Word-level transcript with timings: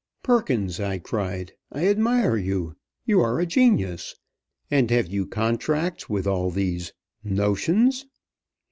"Perkins!" 0.23 0.79
I 0.79 0.97
cried, 0.97 1.53
"I 1.71 1.85
admire 1.85 2.35
you. 2.35 2.75
You 3.05 3.21
are 3.21 3.39
a 3.39 3.45
genius! 3.45 4.15
And 4.71 4.89
have 4.89 5.05
you 5.05 5.27
contracts 5.27 6.09
with 6.09 6.25
all 6.25 6.49
these: 6.49 6.93
notions?" 7.23 8.07